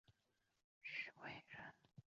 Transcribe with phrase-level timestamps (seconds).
[0.81, 1.73] 徐渭人。